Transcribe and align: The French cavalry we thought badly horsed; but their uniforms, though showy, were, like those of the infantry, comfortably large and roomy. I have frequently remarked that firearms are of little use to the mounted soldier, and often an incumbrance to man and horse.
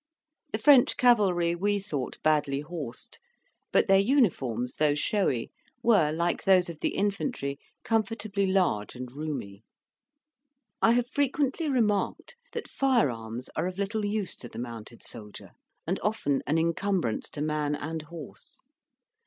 The 0.51 0.57
French 0.57 0.97
cavalry 0.97 1.53
we 1.53 1.77
thought 1.77 2.17
badly 2.23 2.61
horsed; 2.61 3.19
but 3.71 3.87
their 3.87 3.99
uniforms, 3.99 4.77
though 4.77 4.95
showy, 4.95 5.51
were, 5.83 6.11
like 6.11 6.41
those 6.43 6.69
of 6.69 6.79
the 6.79 6.95
infantry, 6.95 7.59
comfortably 7.83 8.47
large 8.47 8.95
and 8.95 9.11
roomy. 9.11 9.61
I 10.81 10.93
have 10.93 11.07
frequently 11.07 11.69
remarked 11.69 12.35
that 12.53 12.67
firearms 12.67 13.47
are 13.55 13.67
of 13.67 13.77
little 13.77 14.03
use 14.03 14.35
to 14.37 14.49
the 14.49 14.57
mounted 14.57 15.03
soldier, 15.03 15.51
and 15.85 15.99
often 16.01 16.41
an 16.47 16.57
incumbrance 16.57 17.29
to 17.29 17.41
man 17.43 17.75
and 17.75 18.01
horse. 18.01 18.59